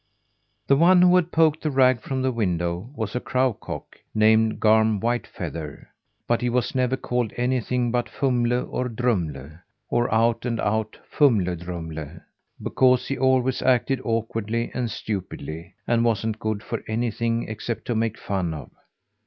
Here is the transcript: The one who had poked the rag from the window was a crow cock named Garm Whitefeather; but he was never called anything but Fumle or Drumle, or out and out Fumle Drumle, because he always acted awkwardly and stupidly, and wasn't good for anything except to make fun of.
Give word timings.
The 0.65 0.75
one 0.75 1.03
who 1.03 1.15
had 1.15 1.31
poked 1.31 1.61
the 1.61 1.69
rag 1.69 2.01
from 2.01 2.23
the 2.23 2.31
window 2.31 2.89
was 2.95 3.15
a 3.15 3.19
crow 3.19 3.53
cock 3.53 3.99
named 4.15 4.59
Garm 4.59 4.99
Whitefeather; 4.99 5.89
but 6.27 6.41
he 6.41 6.49
was 6.49 6.73
never 6.73 6.97
called 6.97 7.31
anything 7.37 7.91
but 7.91 8.09
Fumle 8.09 8.67
or 8.71 8.89
Drumle, 8.89 9.59
or 9.89 10.11
out 10.11 10.43
and 10.43 10.59
out 10.59 10.97
Fumle 11.11 11.55
Drumle, 11.55 12.19
because 12.63 13.07
he 13.09 13.17
always 13.19 13.61
acted 13.61 14.01
awkwardly 14.03 14.71
and 14.73 14.89
stupidly, 14.89 15.75
and 15.85 16.03
wasn't 16.03 16.39
good 16.39 16.63
for 16.63 16.83
anything 16.87 17.47
except 17.47 17.85
to 17.85 17.93
make 17.93 18.17
fun 18.17 18.55
of. 18.55 18.71